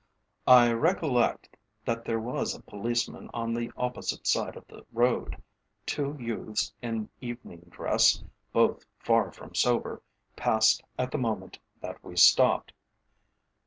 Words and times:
"I 0.47 0.71
recollect 0.71 1.55
that 1.85 2.05
there 2.05 2.19
was 2.19 2.55
a 2.55 2.63
policeman 2.63 3.29
on 3.35 3.53
the 3.53 3.71
opposite 3.77 4.25
side 4.25 4.55
of 4.55 4.67
the 4.67 4.83
road. 4.91 5.39
Two 5.85 6.17
youths 6.19 6.73
in 6.81 7.07
evening 7.21 7.67
dress, 7.69 8.23
both 8.51 8.83
far 8.97 9.31
from 9.31 9.53
sober, 9.53 10.01
passed 10.35 10.81
at 10.97 11.11
the 11.11 11.19
moment 11.19 11.59
that 11.81 12.03
we 12.03 12.17
stopped. 12.17 12.73